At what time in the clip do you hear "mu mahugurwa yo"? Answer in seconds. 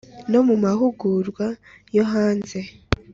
0.47-2.03